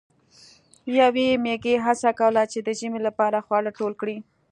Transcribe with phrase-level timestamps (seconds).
[0.99, 4.17] یوې میږی هڅه کوله چې د ژمي لپاره خواړه ټول کړي.